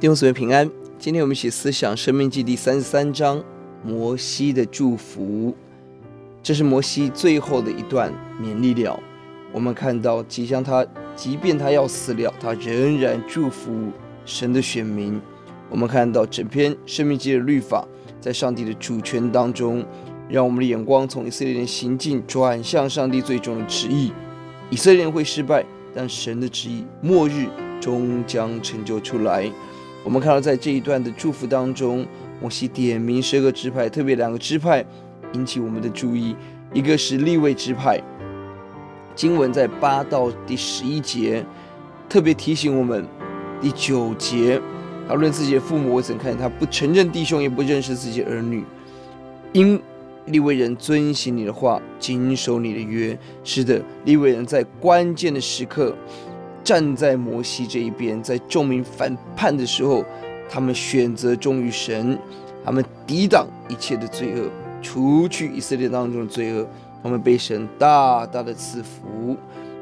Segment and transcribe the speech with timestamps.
[0.00, 3.42] 弟兄姊妹平安，今天我们一起思想《生命记》第三十三章
[3.82, 5.52] 摩西的祝福。
[6.40, 8.96] 这是摩西最后的一段勉励了。
[9.50, 10.86] 我们看到，即将他，
[11.16, 13.90] 即便他要死了，他仍然祝福
[14.24, 15.20] 神的选民。
[15.68, 17.84] 我们看到整篇《生命记》的律法，
[18.20, 19.84] 在上帝的主权当中，
[20.28, 24.12] 让我们的眼光从以色列人行径转向上帝最终的旨意。
[24.70, 27.48] 以色列人会失败，但神的旨意末日
[27.80, 29.50] 终将成就出来。
[30.04, 32.06] 我们看到，在这一段的祝福当中，
[32.40, 34.84] 摩西点名十个支派，特别两个支派
[35.34, 36.34] 引起我们的注意，
[36.72, 38.00] 一个是立位支派。
[39.14, 41.44] 经文在八到第十一节，
[42.08, 43.06] 特别提醒我们，
[43.60, 44.60] 第九节，
[45.08, 48.64] 他论自己的父母，我怎看见他不承认弟兄，也不认识自己儿女，
[49.52, 49.78] 因
[50.26, 53.18] 立位人遵行你的话，谨守你的约。
[53.42, 55.94] 是的，立位人在关键的时刻。
[56.68, 60.04] 站在摩西这一边，在众民反叛的时候，
[60.50, 62.18] 他们选择忠于神，
[62.62, 64.50] 他们抵挡一切的罪恶，
[64.82, 66.66] 除去以色列当中的罪恶，
[67.02, 69.34] 他们被神大大的赐福，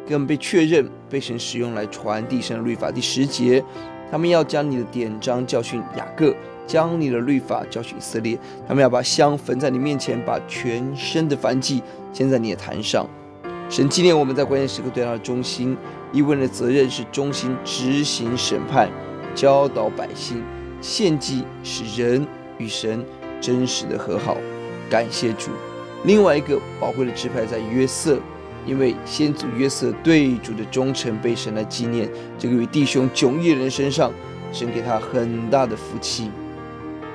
[0.08, 2.88] 更被确认被神使用来传递神的律法。
[2.88, 3.60] 第十节，
[4.08, 6.32] 他们要将你的典章教训雅各，
[6.68, 13.04] 将你的律法教训以色列，他们要把香焚在你面前，把全身的燔祭献在你的坛上。
[13.68, 15.76] 神纪念我们在关键时刻对他的忠心，
[16.12, 18.88] 利未人的责任是忠心执行审判，
[19.34, 20.40] 教导百姓，
[20.80, 22.24] 献祭使人
[22.58, 23.04] 与神
[23.40, 24.36] 真实的和好。
[24.88, 25.50] 感谢主。
[26.04, 28.20] 另外一个宝贵的支派在约瑟，
[28.64, 32.08] 因为先祖约瑟对主的忠诚被神来纪念，
[32.38, 34.12] 这个与弟兄迥异的人身上，
[34.52, 36.30] 神给他很大的福气。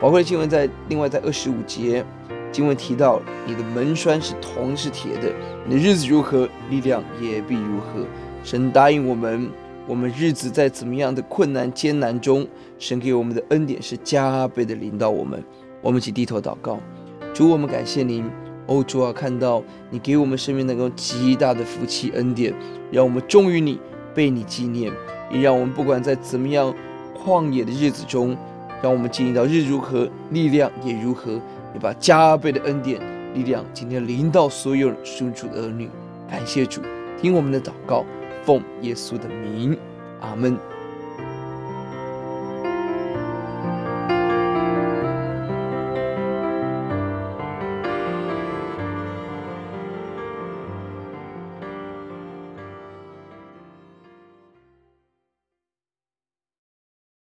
[0.01, 2.05] 宝贵的经文在另外在二十五节。
[2.51, 5.31] 经文提到，你的门栓是铜是铁的，
[5.65, 8.05] 你的日子如何，力量也必如何。
[8.43, 9.49] 神答应我们，
[9.87, 12.45] 我们日子在怎么样的困难艰难中，
[12.77, 15.41] 神给我们的恩典是加倍的临到我们。
[15.81, 16.77] 我们一起低头祷告，
[17.33, 18.29] 主，我们感谢您，
[18.67, 22.53] 哦，主啊，看到你给我们生命能够极大的福气恩典，
[22.91, 23.79] 让我们忠于你，
[24.13, 24.91] 被你纪念，
[25.31, 26.73] 也让我们不管在怎么样
[27.15, 28.35] 旷野的日子中，
[28.81, 31.39] 让我们经历到日如何，力量也如何。
[31.73, 32.99] 也把加倍的恩典、
[33.33, 35.89] 力量，今天临到所有属主的儿女。
[36.29, 36.81] 感谢主，
[37.19, 38.05] 听我们的祷告，
[38.43, 39.77] 奉耶稣的名，
[40.21, 40.57] 阿门。